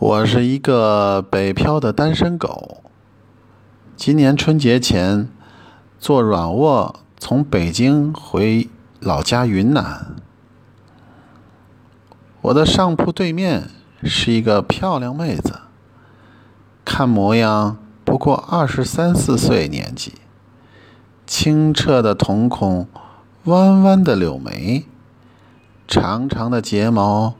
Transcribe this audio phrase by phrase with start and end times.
[0.00, 2.82] 我是一个北漂的单身狗。
[3.98, 5.28] 今年春节前
[5.98, 10.16] 坐软卧从北京回老家云南。
[12.40, 13.68] 我的上铺对面
[14.02, 15.60] 是一个漂亮妹子，
[16.82, 20.14] 看模样不过二十三四岁年纪，
[21.26, 22.88] 清澈的瞳孔，
[23.44, 24.86] 弯弯的柳眉，
[25.86, 27.34] 长长的睫毛。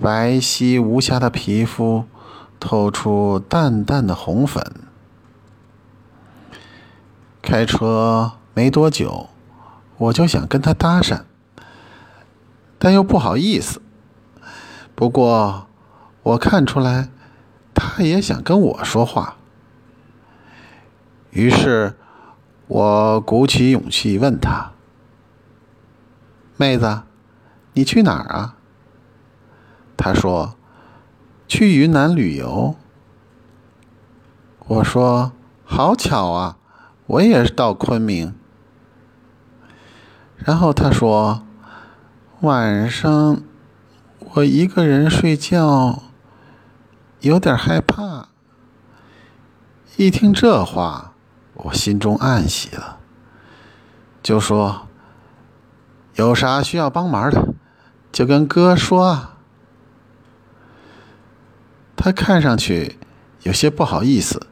[0.00, 2.06] 白皙无瑕的皮肤
[2.58, 4.64] 透出淡淡的红粉。
[7.42, 9.28] 开车没多久，
[9.98, 11.22] 我就想跟他搭讪，
[12.78, 13.82] 但又不好意思。
[14.94, 15.66] 不过
[16.22, 17.10] 我看出来，
[17.74, 19.36] 他也想跟我说话。
[21.30, 21.96] 于是，
[22.68, 24.72] 我鼓起勇气问他
[26.56, 27.02] ：“妹子，
[27.74, 28.56] 你去哪儿啊？”
[30.02, 30.54] 他说
[31.46, 32.74] ：“去云南旅游。”
[34.66, 36.56] 我说：“好巧啊，
[37.06, 38.34] 我也是到昆明。”
[40.42, 41.42] 然后他说
[42.40, 43.42] ：“晚上
[44.32, 46.02] 我一个人睡觉，
[47.20, 48.28] 有点害怕。”
[49.98, 51.12] 一听这话，
[51.52, 53.00] 我心中暗喜了，
[54.22, 54.88] 就说
[56.16, 57.52] ：“有啥需要帮忙的，
[58.10, 59.36] 就跟哥说啊。”
[62.02, 62.96] 他看上去
[63.42, 64.46] 有些不好意思，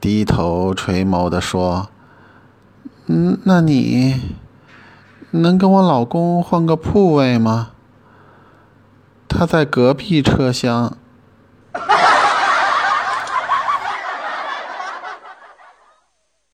[0.00, 1.88] 低头垂眸地说
[3.06, 4.20] ：“嗯，那你
[5.32, 7.70] 能跟我老公换个铺位吗？
[9.26, 10.96] 他在隔壁车厢，